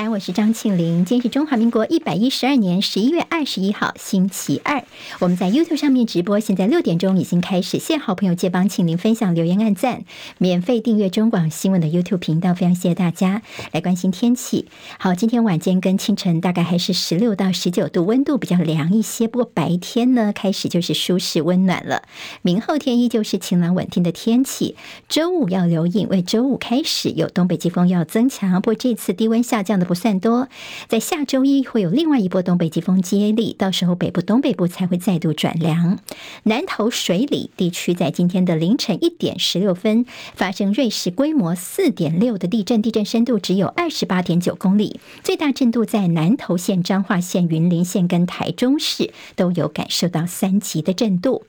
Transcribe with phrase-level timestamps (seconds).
[0.00, 1.04] 三，我是张庆玲。
[1.04, 4.82] 今天是中华民国一百一十二年十一月二十一号，星期二。
[5.18, 7.78] 我们在 YouTube 上面直播，现在六点钟已经开始。
[7.78, 10.04] 谢好朋友借帮庆玲分享、留言、按赞，
[10.38, 14.68] 免费订阅中广新闻的 YouTube 频道，非常谢谢大家来关心天气。
[14.98, 19.28] 好，今天晚间跟清晨大概还是十六到十九度，温度比较凉一些。
[19.28, 22.04] 不过白天呢，开始就是舒适温暖了。
[22.40, 24.76] 明后天依旧是晴朗稳定的天气。
[25.10, 29.42] 周五要留意，为周五开始有东北季风要增强，不过这次低温。
[29.42, 30.46] 下降的不算多，
[30.86, 35.98] 在下周一会有另外一波东北季风接力，到时候北部、东北部才会再度转凉。
[36.44, 51.42] 南投水里地区在今天的凌晨一点十六分发生瑞士规模四点六的地震，地震深度只有二十八点九公里，最大震度在南投县、彰化县、云林县跟台中市都有感受到三级的震度。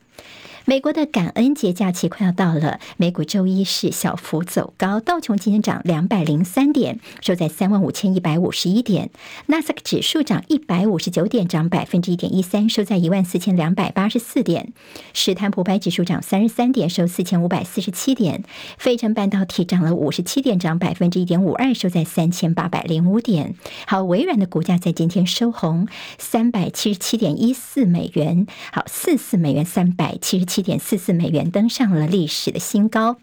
[0.65, 9.07] 美国的感恩节假期快要到了，美股周一是小幅走高，道琼今天涨两百零三点，收在三万五千一百五十一点；
[9.47, 14.67] 纳斯达克指数涨一百五十九点，涨百分之一点一三，收在一万四千两百八十四点；
[15.13, 18.43] 史坦普白指数涨三十三点，收四千五百四十七点；
[18.77, 23.55] 费城半导体涨了五十七点，涨百分之一点五二，收在三千八百零五点。
[23.87, 25.87] 好，微软的股价在今天收红，
[26.19, 30.50] 三百七十七点一四美元，好，四四美元，三百七十。
[30.51, 33.15] 七点四四美元登上了历史的新高。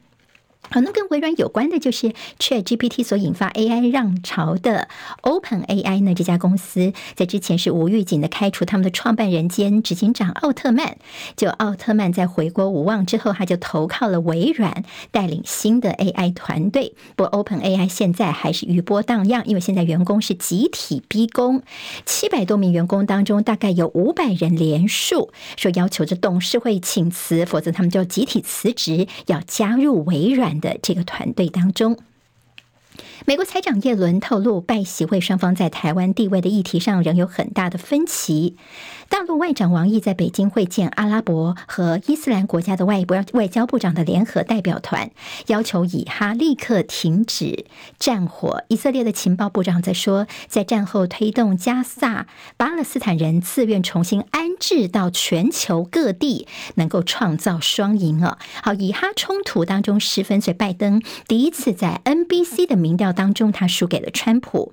[0.70, 4.88] 可能跟微软有关的就是 ChatGPT 所引发 AI 浪潮的
[5.22, 10.98] OpenAI 呢，这家公司在之前是无预警的开除他们的创办人兼执行长奥特曼。
[11.36, 16.94] 就奥特曼在回国无望之后，他就投靠了微软，带领新的 AI 团队。
[17.16, 21.62] 不过 OpenAI 现在还是余波荡漾，因为现在员工是集体逼宫，
[22.04, 31.98] 七百多名员工当中，大概有五百人连署说要求着董事会请辞，否则他们就集体辞职，要加入微软的这个团队当中。
[33.26, 38.56] 美国财长耶伦透露，拜席会双方在台湾地位的议题上仍有很大的分歧。
[39.08, 45.10] 大陆外长王毅在北京会见阿拉伯和伊斯兰国家的外部外交部长的联合代表团，
[45.48, 47.66] 要求以哈立刻停止
[47.98, 48.62] 战火。
[48.68, 56.46] 以色列的情报部长则说，在战后推动加萨巴勒斯坦人自愿重新安置到全球各地，
[56.76, 58.38] 能够创造双赢啊！
[58.62, 64.72] 好，以哈冲突当中十分，所以拜登第一次在 NBC 的民调当中，他输给了川普。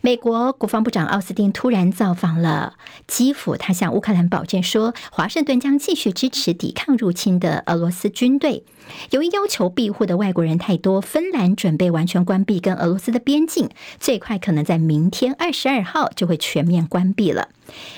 [0.00, 2.74] 美国国防部长奥斯汀突然造访了
[3.06, 8.64] 基辅，他向乌克兰保证说，华盛顿将继续支持抵抗入侵的俄罗斯军队。
[9.10, 17.48] 由于要求庇护的外国人太多，芬兰准备完全关闭跟俄罗斯的边境，最快可能在明天二十二号就会全面关闭了。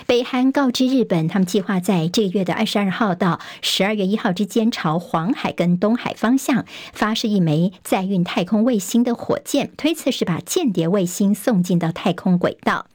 [0.07, 12.87] 北韩告知日本，他们计划在这个月的二十二号到十二月一号之间，朝黄海跟东海方向发射一枚载运太空卫星的火箭，推测是把间谍卫星送进到太空轨道。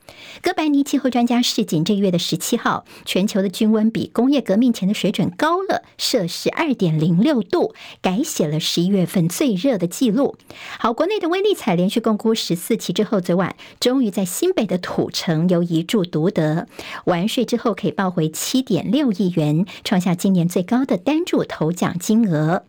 [0.41, 10.35] 哥白尼气候专家示警，这个月的十七号，全球的均温比工业革命前的水准高了摄氏二点零六度，改写了十一月份最热的记录。
[10.79, 16.67] 好，国内的威力彩连续共估十四期之后，昨晚终于在新北的土城由一注独得，
[17.05, 22.63] 完税之后可以报回七点六亿元，创下今年最高的单注头奖金额。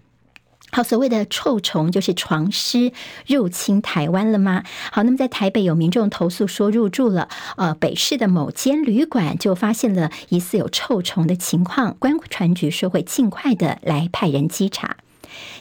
[0.72, 2.92] 好，所谓的臭虫就是床虱
[3.26, 4.62] 入侵台湾了吗？
[4.92, 14.96] 好，那么在台北有民众投诉说入住了呃北市的某间旅馆，就发现了疑似有臭虫的情况，观传局说会尽快的来派人稽查。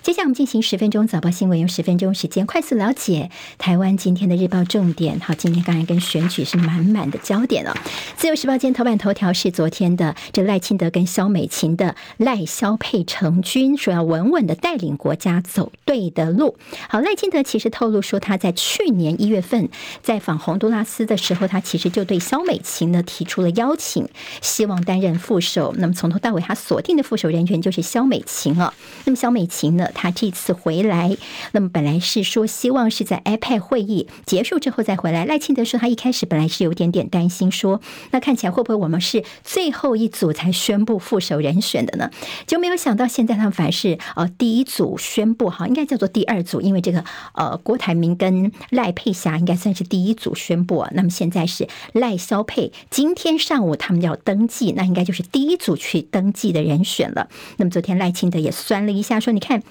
[0.02, 5.20] 接下来我们进行十分钟早报新闻，用十分钟时间快速了解台湾今天的日报重点。
[5.20, 7.74] 好，今天刚才跟选举是满满的焦点哦。
[8.18, 16.58] 自由时报今天头版头条是昨天的这赖清德跟萧美琴的赖萧配成军，说要稳稳的带领国家走对的路。
[16.88, 19.70] 好，赖清德其实透露说他在去年一月份
[20.02, 24.08] 在访洪都拉斯的时候，他其实就对萧美琴呢提出了邀请，
[24.42, 25.76] 希望担任副手。
[25.78, 28.74] 那么从头到尾他锁定的副手人员就是萧美琴啊。
[29.06, 29.90] 那么萧美琴呢？
[29.94, 31.18] 他这次回来，
[31.52, 35.26] 那么本来是说希望是在 iPad 会议结束之后再回来。
[35.26, 37.82] 赖清德说他一开始本来是有点点担心说，
[38.12, 42.10] 那看起来会不会我们是最后一组才宣布副手人选的呢？
[42.48, 47.04] 就没有想到现在他们反而是呃第一组宣布哈，应该叫做第二组，因为这个
[47.34, 50.80] 呃郭台铭跟赖佩霞应该算是第一组宣布。
[50.92, 57.28] 那么现在是赖萧佩，今天上午他们要登记，那应该就是第一组去登记的人选了。
[57.58, 59.64] 那么昨天赖清德也酸了一下说，你看。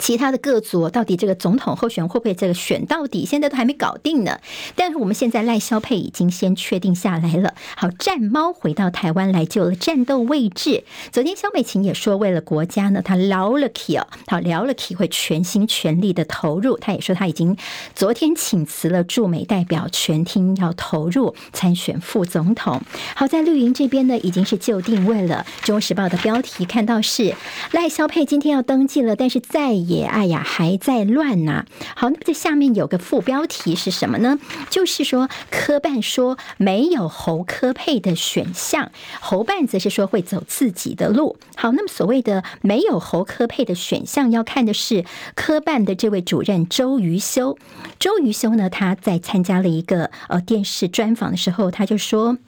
[0.00, 4.40] 其他的各组到底这个总统候选人会不会这个选到底，现在都还没搞定呢。
[4.74, 7.54] 但是我们现在赖萧配已经先确定下来了。
[7.76, 10.82] 好，战猫回到台湾来就了战斗位置。
[11.12, 16.76] 昨天萧美琴也说，为了国家呢，他聊了起哦，好聊了起会全心全力的投入。
[16.76, 17.56] 他也说他已经
[17.94, 22.82] 昨天请辞了驻美代表，全听要投入参选副总统。
[23.14, 25.46] 好，在绿营这边呢，已经是就定位了。
[25.66, 27.34] 《中国时报》的标题看到是
[27.70, 29.83] 赖萧配今天要登记了，但是在。
[29.86, 31.64] 也哎呀，还在乱呐。
[31.94, 34.38] 好，那么这下面有个副标题是什么呢？
[34.70, 38.90] 就是说科办说没有侯科配的选项，
[39.20, 41.36] 侯办则是说会走自己的路。
[41.56, 45.04] 好，那么所谓的没有侯科配的选项，要看的是
[45.34, 47.58] 科办的这位主任周瑜修。
[47.98, 52.38] 周瑜修呢，他在参加了一个呃电视专访的时候，他就说。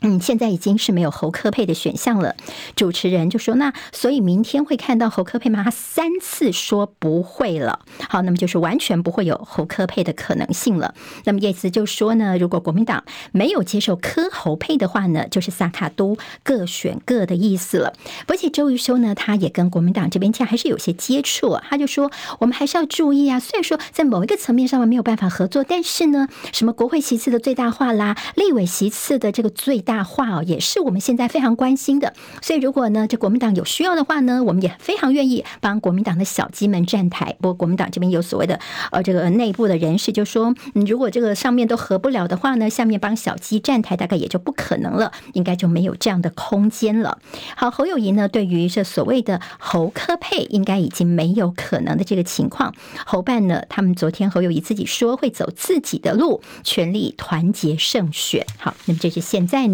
[0.00, 2.34] 嗯，现在已经是没有侯科配的选项了。
[2.76, 7.80] 主持人就说：“那所以明天会看到侯科配吗？”他三次说不会了。
[8.08, 10.94] 好，那么就是完全不会有侯科配的可能性了。
[11.24, 17.94] 那么意思就说呢，如果国民党没有接受科侯配的话呢，就是萨卡都各选各的意思了。
[18.26, 21.58] 而且周瑜修呢，他也跟国民党这边其实还是有些接触。
[21.68, 32.12] 他就说：“我们还是要注意啊，虽然说在某一个层面上面没有办法合作，但是呢，什么国会席次的最大化啦，立委席次的这个最大。”话哦，也是我们现在非常关心的。
[32.42, 37.36] 所以，如果呢，这国民党有需要的话呢，我们也非常愿意帮国民党的小鸡们站台。
[37.40, 38.60] 不过，国民党这边有所谓的
[38.92, 47.18] 呃，这个内部的人士就说，嗯，如果这个上面都合不了的话呢，下面帮小鸡站台大概也就不可能了，应该就没有这样的空间了。
[47.56, 52.74] 好，侯友宜呢，对于这所谓的侯科配，应该已经没有可能的这个情况。
[53.06, 58.46] 侯办呢，他们昨天侯友宜自己说会走自己的路，全力团结胜选。
[58.58, 59.73] 好，那么这是现在呢。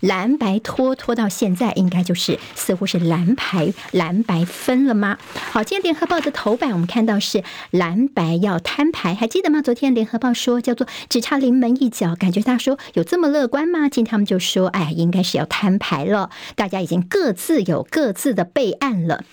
[0.00, 5.18] 蓝白拖拖到现在，应该就是似乎是蓝牌蓝白分了吗？
[5.50, 9.62] 好，今天联合报的头版我们看到是蓝白要摊牌，还记得吗？
[9.62, 13.88] 昨天联合报说叫做只差临门一脚，感觉他说有这么乐观吗？
[13.88, 19.24] 今天他们就说，哎，应该是要摊牌了，大家已经各自有各自的备案了。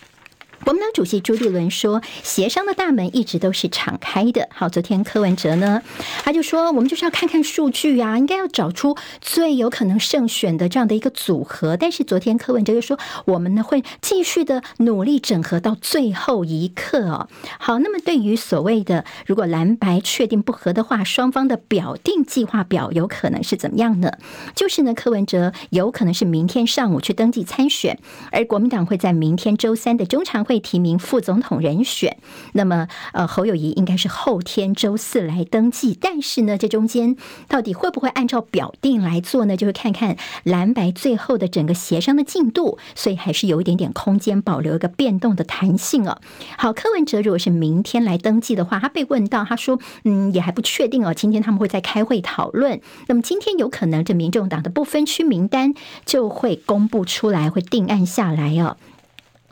[0.64, 5.82] 国民党主席朱立伦说：“协商的大门一直都是敞开的。”好，昨天柯文哲呢，
[6.24, 17.28] 他就说：“我们就是要看看数据啊，应该要找出最有可能胜选的这样的一个组合。”但是昨天柯文哲就说：“我们呢会继续的努力整合到最后一刻哦。”
[17.60, 24.14] 好，那么对于所谓的如果蓝白确定不合的话，双方的表定计划表有可能是怎么样呢？
[24.56, 28.00] 就是呢，柯文哲有可能是明天上午去登记参选，
[28.32, 30.62] 而国民党会在明天周三的中场会。
[30.66, 32.18] 提名副总统人选，
[32.54, 39.56] 那么呃侯友谊应该是后天周四来登记，但是呢，这中间到底会不会按照表定来做呢？
[39.56, 46.18] 就是看看蓝白最后的整个协商的进度，所以还是有一点点空间，保留一个变动的弹性哦。
[46.58, 55.76] 好，柯文哲如果是明天来登记的话，他被问到，他说嗯也还不确定哦，今天他们会再开会讨论，那么今天有可能这民众党的不分区名单
[56.06, 58.78] 就会公布出来，会定案下来哦。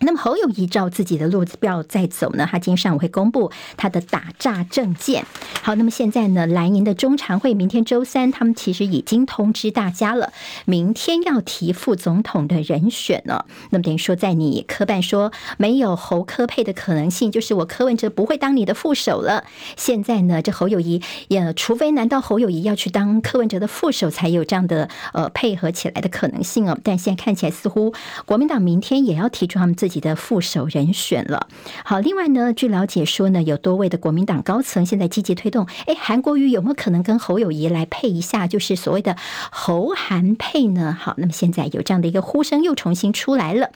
[0.06, 5.26] 那么侯友谊照自己的路子标在走呢，他今天上午会公布他的打诈政见。
[5.62, 10.34] 好，那么现在呢，蓝营的中常会明天周三，他们其实已经通知大家了，
[10.66, 13.46] 明天要提副总统的人选了。
[13.70, 19.46] 那么等于说，在你科办说没有侯科配的可能性，就是我柯文哲不会当你的副手了。
[19.78, 26.78] 现在呢，这侯友谊也，除非难道侯友谊要去当柯文哲的副手，才有这样的呃配合起来的可能性哦？
[26.84, 27.94] 但现在看起来，似乎
[28.26, 29.93] 国民党明天也要提出他们自己。
[29.94, 31.48] 己的副手人选了。
[31.86, 35.68] 好，另外呢，据了解说呢，有多位的国民党高层现在积极推动。
[35.86, 38.48] 哎，韩国瑜有没有可能跟侯友宜来配一下？
[38.48, 39.16] 就是所谓的
[39.52, 40.98] 侯韩配呢？
[41.00, 43.70] 好，那么现在有这样的一个呼声又重新出来了。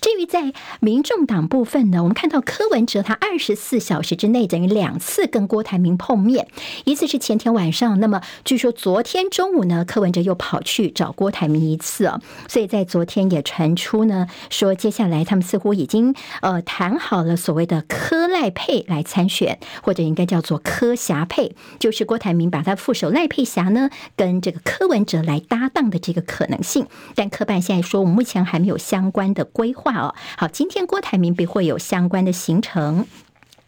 [0.00, 6.46] 至于在民众党部分呢，我们看到柯文哲他二十四小时之内等于两次跟郭台铭碰面，
[6.84, 12.20] 一次是前天晚上，那么据说昨天中午呢，柯文哲又跑去找郭台铭一次啊。
[12.48, 15.74] 所以在昨天也传出呢，说接下来他们似乎。
[15.74, 26.86] 已经呃谈好了所谓的柯赖配来参选，或者应该叫做柯霞配，就是郭台铭把他副手赖佩霞呢跟这个柯文哲来搭档的这个可能性。
[27.16, 30.14] 但科办现在说，我们目前还没有相关的规划哦。
[30.38, 33.06] 好，今天郭台铭必会有相关的行程。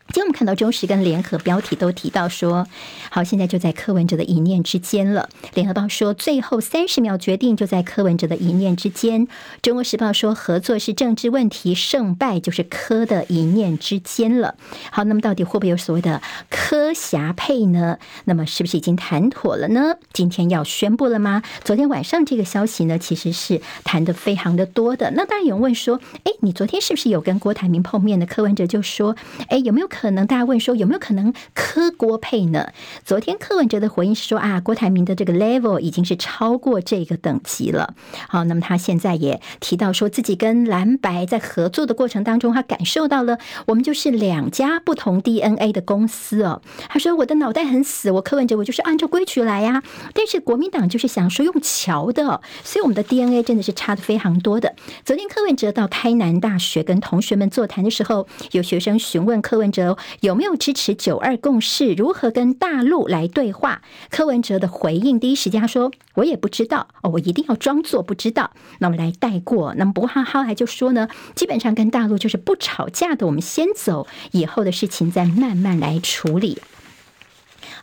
[0.09, 2.67] 今天我们看到中时跟联合标题都提到说，
[3.11, 5.29] 好，现在就在柯文哲的一念之间了。
[5.53, 9.27] 联合报说，最后三十秒决定就在柯文哲的一念之间。
[9.63, 14.55] 中国时报说，合作是政治问题，胜败就是柯的一念之间了。
[14.91, 17.99] 好，那么到底会不会有所谓的柯侠配呢？
[18.25, 19.97] 那么是不是已经谈妥了呢？
[20.13, 21.43] 今天要宣布了吗？
[21.65, 25.11] 昨天晚上这个消息呢，其实是谈的非常的多的。
[25.11, 28.27] 那当然有人问说，哎，你昨天是不是有跟郭台铭碰面的？
[28.27, 29.17] 柯文哲就说，
[29.49, 32.69] 哎，有没有可能大家问说有没有可能柯郭配呢？
[33.03, 37.95] 昨天柯文哲的回应是说啊，郭台铭的这个 level 已经是超过这个等级了。
[38.29, 43.39] 好，那么他现在也提到说自己跟蓝白在合作的过程当中，他感受到了
[43.69, 46.61] 我们就是两家不同 DNA 的公司哦。
[46.91, 49.83] 他说我的脑袋很死，我柯文哲我就是按照规矩来呀。
[50.13, 54.75] 但是国民党就是想说用桥的，所以我们的 DNA 真的是差的非常多的。
[55.07, 59.86] 昨天柯文哲到开南大学跟同学们座谈的时候，有学生询问柯文哲。
[60.21, 61.93] 有没有支持九二共识？
[61.93, 63.83] 如何跟大陆来对话？
[64.11, 69.75] 柯文哲的回应，第一时间他说：“我也不知道哦，我一定要装作不知道。”那么来带过。
[69.75, 76.59] 那么不过他后来就说呢，基本上跟大陆就是不吵架的，我们先走，以后的事情再慢慢来处理。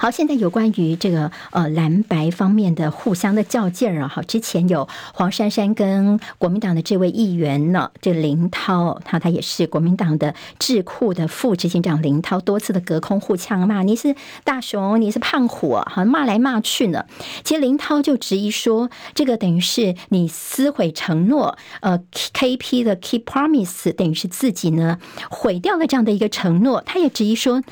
[0.03, 17.05] 好，现在有关于这个呃蓝白方面的互相的较劲儿啊，好，之前有黄珊珊跟国民党的这位议员呢，这林涛，他他也是国民党的智库的副执行长林涛，多次的隔空互呛骂，你是大熊，你是胖虎，好像骂来骂去呢。
[17.45, 21.98] 其实林涛就质疑说，这个等于是你撕毁承诺，呃
[22.33, 27.63] ，KP 的 Keep Promise 等于是自己呢毁掉了这样的一个承诺，他也质疑说。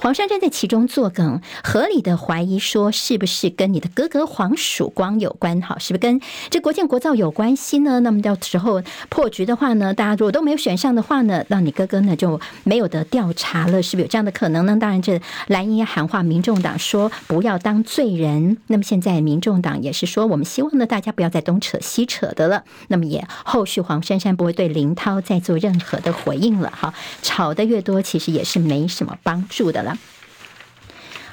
[0.00, 5.60] 黄珊珊在其中作梗，合理的怀疑说，是不是跟你的哥哥黄曙光有关？
[5.60, 7.98] 哈，是不是跟这国建国造有关系呢？
[8.00, 14.76] 那么到时候破局的话呢，大家如果都没有选上的话呢，那你哥哥呢就没有得调查了，是不是有这样的可能呢？
[14.80, 18.56] 当然，这蓝营喊话民众党说不要当罪人。
[18.68, 22.62] 那么现在民众党也是说，我们希望呢大家不要再东扯西扯的了。
[22.86, 26.70] 那么也后续黄珊珊不会对林涛再做任何的回应了。
[26.70, 29.87] 哈，吵得越多，其实也是没什么帮助的了。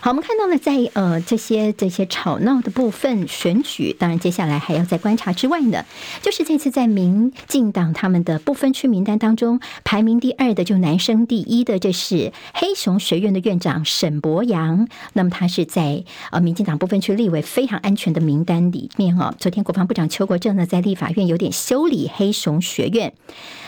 [0.06, 5.84] 好，我们看到了在呃这些这些吵闹的部分选举，当然接下来还要再观察之外呢，
[6.22, 14.88] 就是这次在民进党他们的不分区名单当中排名第二的，就男生第一的，这是黑熊学院的院长沈博阳。
[15.14, 19.34] 那么他是在呃民进党不分区立委非常安全的名单里面哦。
[19.40, 23.12] 昨天国防部长邱国正呢在立法院有点修理黑熊学院，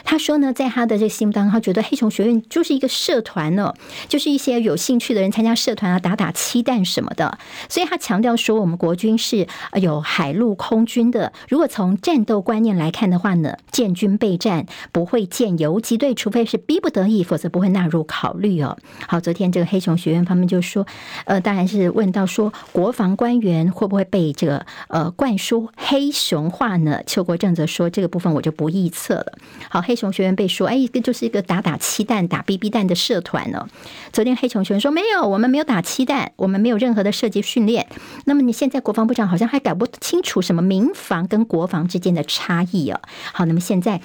[0.03, 3.73] 他说呢，在他的这个心目当中，他觉得黑熊学院就是一个社团哦，
[4.07, 6.26] 就是一些有兴趣的人参加社团啊，打打。
[6.31, 7.37] 漆弹什么的，
[7.69, 9.47] 所以他强调说，我们国军是
[9.81, 11.31] 有海陆空军的。
[11.49, 18.77] 如果从战斗观念来看的话呢，建军备战不会建游击队，除非是逼不得已，否则不会纳入考虑哦。
[19.07, 20.85] 好，昨天这个黑熊学院方面就说，
[21.25, 27.01] 呃，当然是问到说，国防官员会不会被这个呃灌输黑熊话呢？
[27.05, 29.33] 邱国正则说，这个部分我就不臆测了。
[29.69, 33.67] 好，黑熊学院被说，哎，一个就是一个打打漆弹、打 BB 弹的社团哦。
[34.11, 36.16] 昨天黑熊学院说，没有，我们没有打漆弹。
[36.35, 37.87] 我们没有任何的设计训练。
[38.25, 42.99] 那么你现在国防部长好像还搞不清楚什么民防跟国防之间的差异哦。
[43.33, 44.01] 好，那么现在。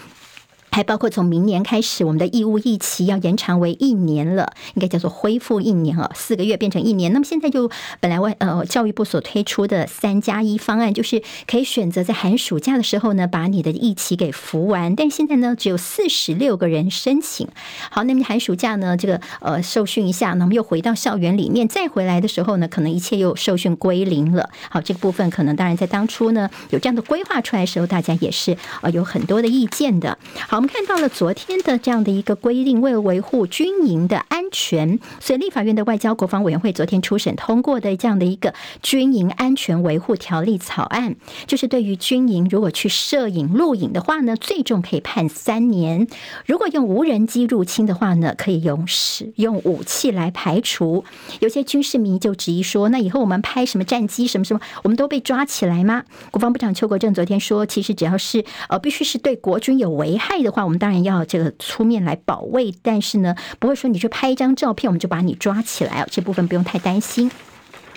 [0.73, 7.12] 还包括从明年开始，我们的义务役期要延长为一年了，应该叫做恢复一年啊，四个月变成一年。
[7.12, 14.97] 那么现在就本来外呃教育部所推出的三加一方案，就是可以选择在寒暑假的时候呢，把你的役期给服完。
[14.97, 17.47] 但现在呢，只有四十六个人申请。
[17.91, 24.49] 好，那么寒暑假呢，这个呃受训一下，那么又回到校园里面，再回来的时候呢，可能一切又受训归零了。
[24.71, 30.17] 好，这个部分可能当然在当初呢有这样的规划出来的时候，大家也是呃有很多的意见的。
[30.49, 30.62] 好。
[30.62, 41.16] 我们看到了昨天的这样的一个规定，为了维护军营的安全，所以立法院的外交国防委员会昨天初审通过的这样的一个军营安全维护条例草案，
[41.49, 46.07] 就是对于军营如果去摄影录影的话呢，最重可以判三年；
[46.47, 51.04] 如果用无人机入侵的话呢，可以用使用武器来排除。
[51.40, 56.04] 有些军事迷就质疑说，那以后我们拍什么战机什么什么，我们都被抓起来吗？
[56.31, 60.51] 国防部长邱国正昨天说，其实只要是呃，必须是对国军有危害的。
[60.52, 67.30] 话我们当然要这个出面来保卫，但是呢，不会说你去拍一张照片，我们就把你抓起来啊，这部分不用太担心。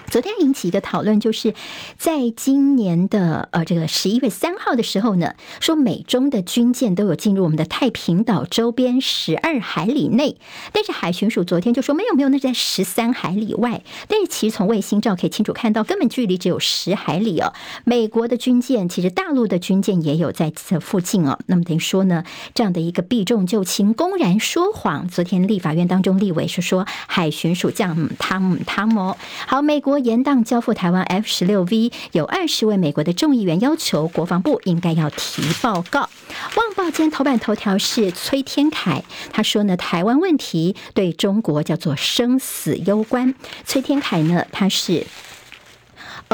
[0.09, 1.53] 昨天引起一个讨论，就是
[1.97, 10.38] 在今年的呃这个十一月三号的时候呢，说美中的军舰都有进入我们的太平岛周边十二海里内，
[10.71, 13.81] 但是海巡署昨天就说没有没有，那在十三海里外。
[14.07, 17.53] 但是其实从卫星照可以清楚看到，根本距离只有十海里哦。
[17.83, 21.39] 美国的军舰，其实大陆的军舰也有在这附近哦。
[21.47, 25.07] 那么等于说呢，这样的一个避重就轻、公然说谎。
[25.07, 29.94] 昨天立法院当中立委是说海巡署这样他们他们哦，好美国。
[29.99, 36.01] 延宕交付台湾 F 十六 V，有二十位美国的众议员要求国防部应该要提报告。
[36.57, 43.33] 《旺报》间头版头条是崔天凯，他说呢，台湾问题对中国叫做生死攸关。
[43.65, 45.05] 崔天凯呢，他是。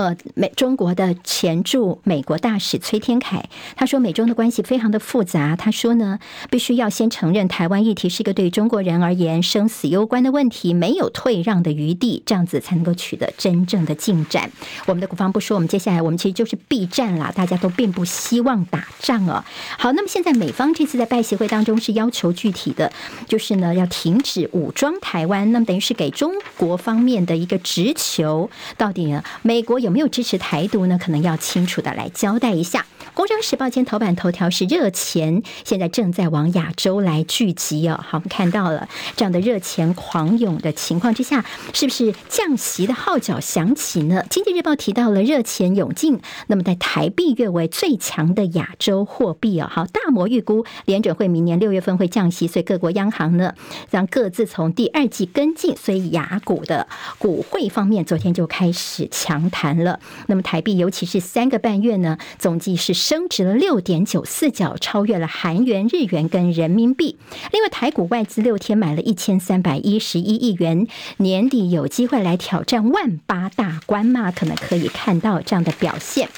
[0.02, 5.56] 呃，美中国的前驻美国大使崔天凯他说，美中的关系非常的复杂。
[5.56, 6.18] 他说呢，
[6.50, 14.52] 必须要先承认台湾议题是一个对中国人而言生死攸关的问题，没有退让的余地，这样子才能够取得真正的进展。
[14.88, 19.46] 我们的国防部说，我们接下来我们其实就是避战啦，大家都并不希望打仗啊。
[19.78, 22.92] 好，那么现在美方这次在拜协会当中是要求具体的，
[23.28, 29.80] 就是呢要停止武装台湾，那么等于是给中国方面的一个直球，到底呢美国。
[29.82, 30.98] 有有没有支持台独呢？
[30.98, 32.86] 可能要清楚的来交代一下。
[33.14, 38.00] 《工商时报》今天头版头条是热钱，现在正在往亚洲来聚集哦。
[38.02, 41.44] 好，我们看到了这样的热钱狂涌的情况之下，
[41.74, 44.24] 是不是降息的号角响起呢？
[44.30, 49.68] 《经济日报》提到了热钱涌进，那么在台币跃为最强的亚洲货币哦。
[49.70, 53.54] 好，大摩预估联准会明年六月份会降息，所以各国央行呢
[53.90, 60.00] 让各自从第二季跟进，所以雅股的股汇方面昨天就开始强谈了。
[60.28, 63.02] 那么台币尤其是三个半月呢，总计是。
[63.02, 67.18] 升值了六点九四角，超越了韩元、日元跟人民币。
[67.52, 70.88] 另外，台股外资六天买了一千三百一十一亿元，
[71.18, 74.32] 年底有机会来挑战万八大关吗？
[74.32, 76.30] 可能可以看到这样的表现。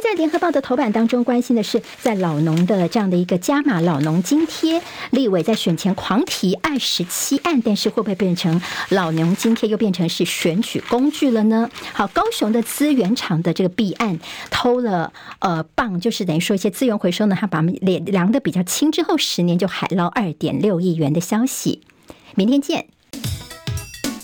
[0.00, 8.60] 在联合报的头版当中，关心的是在老农的这样的一个加码老农津贴，立委在选前狂提二十七案，但是会不会变成
[8.90, 11.70] 老农津贴又变成是选举工具了呢？
[11.92, 14.18] 好，高雄的资源厂的这个弊案，
[14.50, 21.82] 偷了呃棒，就是等于说一些资源回收呢，他把脸量的比较轻之后，十年就海捞二点六亿元的消息。
[22.34, 22.95] 明天见。